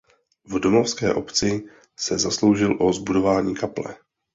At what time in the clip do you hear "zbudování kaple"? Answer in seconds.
2.93-3.95